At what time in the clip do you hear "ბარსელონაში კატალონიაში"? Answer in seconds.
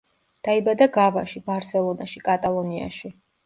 1.51-3.17